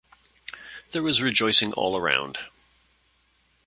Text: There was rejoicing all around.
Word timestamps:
There 0.93 1.03
was 1.03 1.21
rejoicing 1.21 1.73
all 1.73 1.95
around. 1.95 2.39